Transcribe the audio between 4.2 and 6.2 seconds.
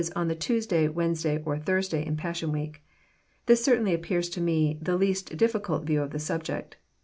to me the least difficult view of the